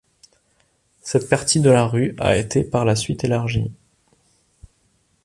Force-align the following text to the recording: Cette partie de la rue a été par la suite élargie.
Cette 1.03 1.29
partie 1.29 1.59
de 1.59 1.69
la 1.69 1.85
rue 1.85 2.15
a 2.17 2.35
été 2.35 2.63
par 2.63 2.85
la 2.85 2.95
suite 2.95 3.23
élargie. 3.23 3.71